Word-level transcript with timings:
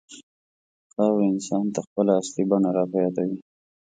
خاوره 0.93 1.25
انسان 1.33 1.65
ته 1.73 1.79
خپله 1.87 2.11
اصلي 2.21 2.43
بڼه 2.49 2.69
راپه 2.77 2.97
یادوي. 3.03 3.37